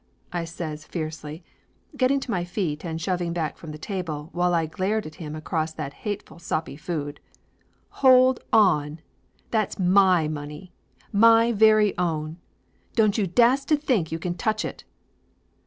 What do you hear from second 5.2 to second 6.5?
him across that hateful